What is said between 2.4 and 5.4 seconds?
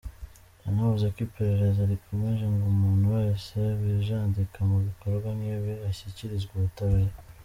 ngo umuntu wese wijandika mu bikorwa